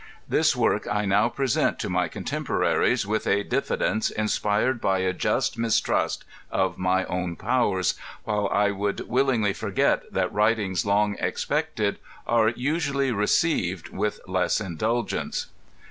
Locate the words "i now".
0.91-1.29